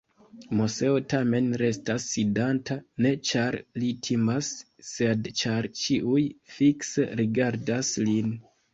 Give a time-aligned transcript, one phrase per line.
[0.59, 4.51] Moseo tamen restas sidanta, ne ĉar li timas,
[4.95, 6.27] sed ĉar ĉiuj
[6.59, 8.39] fikse rigardas lin.